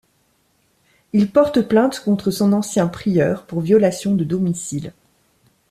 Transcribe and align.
Il 1.13 1.29
porte 1.29 1.61
plainte 1.61 1.99
contre 1.99 2.31
son 2.31 2.53
ancien 2.53 2.87
prieur 2.87 3.45
pour 3.45 3.61
violation 3.61 4.15
de 4.15 4.23
domicile. 4.23 4.93